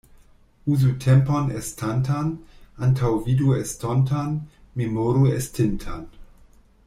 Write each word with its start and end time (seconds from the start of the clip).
Uzu 0.75 0.93
tempon 1.03 1.51
estantan, 1.59 2.31
antaŭvidu 2.87 3.53
estontan, 3.59 4.33
memoru 4.83 5.31
estintan. 5.35 6.09